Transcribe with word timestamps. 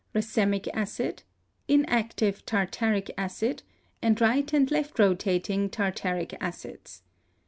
racemic 0.15 0.67
acid, 0.73 1.21
inactive 1.67 2.43
tartaric 2.43 3.11
acid, 3.19 3.61
and 4.01 4.19
right 4.19 4.51
and 4.51 4.71
left 4.71 4.97
rotating 4.97 5.69
tartaric 5.69 6.35
acids. 6.41 7.03